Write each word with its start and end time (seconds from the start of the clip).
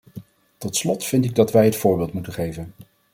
Tot 0.57 0.75
slot 0.75 1.03
vind 1.05 1.25
ik 1.25 1.35
dat 1.35 1.51
wij 1.51 1.65
het 1.65 1.75
voorbeeld 1.75 2.13
moeten 2.13 2.33
geven. 2.33 2.73